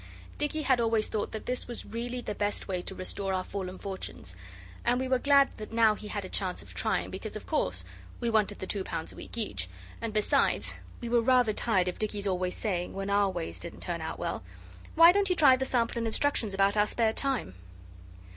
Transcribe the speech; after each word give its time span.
Dicky 0.39 0.63
had 0.63 0.81
always 0.81 1.05
thought 1.05 1.31
that 1.31 1.45
this 1.45 1.67
was 1.67 1.85
really 1.85 2.21
the 2.21 2.33
best 2.33 2.67
way 2.67 2.81
to 2.81 2.95
restore 2.95 3.35
our 3.35 3.43
fallen 3.43 3.77
fortunes, 3.77 4.35
and 4.83 4.99
we 4.99 5.07
were 5.07 5.19
glad 5.19 5.55
that 5.57 5.71
now 5.71 5.93
he 5.93 6.07
had 6.07 6.25
a 6.25 6.27
chance 6.27 6.63
of 6.63 6.73
trying 6.73 7.11
because 7.11 7.35
of 7.35 7.45
course 7.45 7.83
we 8.19 8.27
wanted 8.27 8.57
the 8.57 8.65
two 8.65 8.83
pounds 8.83 9.13
a 9.13 9.15
week 9.15 9.37
each, 9.37 9.69
and 10.01 10.11
besides, 10.11 10.79
we 11.01 11.07
were 11.09 11.21
rather 11.21 11.53
tired 11.53 11.87
of 11.87 11.99
Dicky's 11.99 12.25
always 12.25 12.57
saying, 12.57 12.93
when 12.93 13.11
our 13.11 13.29
ways 13.29 13.59
didn't 13.59 13.81
turn 13.81 14.01
out 14.01 14.17
well, 14.17 14.41
'Why 14.95 15.11
don't 15.11 15.29
you 15.29 15.35
try 15.35 15.55
the 15.55 15.65
sample 15.65 15.99
and 15.99 16.07
instructions 16.07 16.55
about 16.55 16.75
our 16.75 16.87
spare 16.87 17.13
time? 17.13 17.53